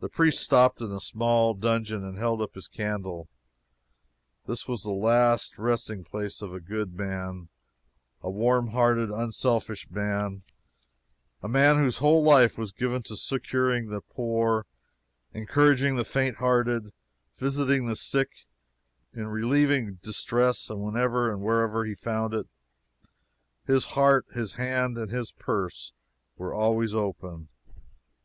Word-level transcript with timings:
The 0.00 0.08
priest 0.08 0.42
stopped 0.42 0.80
in 0.80 0.90
a 0.90 0.98
small 0.98 1.54
dungeon 1.54 2.02
and 2.02 2.18
held 2.18 2.42
up 2.42 2.56
his 2.56 2.66
candle. 2.66 3.28
This 4.48 4.66
was 4.66 4.82
the 4.82 4.90
last 4.90 5.56
resting 5.56 6.02
place 6.02 6.42
of 6.42 6.52
a 6.52 6.58
good 6.58 6.94
man, 6.96 7.48
a 8.22 8.28
warm 8.28 8.70
hearted, 8.70 9.08
unselfish 9.08 9.88
man; 9.88 10.42
a 11.44 11.48
man 11.48 11.78
whose 11.78 11.98
whole 11.98 12.24
life 12.24 12.58
was 12.58 12.72
given 12.72 13.02
to 13.04 13.16
succoring 13.16 13.86
the 13.88 14.00
poor, 14.00 14.66
encouraging 15.32 15.94
the 15.94 16.04
faint 16.04 16.38
hearted, 16.38 16.92
visiting 17.36 17.86
the 17.86 17.94
sick; 17.94 18.32
in 19.14 19.28
relieving 19.28 20.00
distress, 20.02 20.68
whenever 20.70 21.30
and 21.30 21.40
wherever 21.40 21.84
he 21.84 21.94
found 21.94 22.34
it. 22.34 22.48
His 23.64 23.84
heart, 23.94 24.26
his 24.34 24.54
hand, 24.54 24.98
and 24.98 25.08
his 25.12 25.30
purse 25.30 25.92
were 26.36 26.52
always 26.52 26.92
open. 26.96 27.48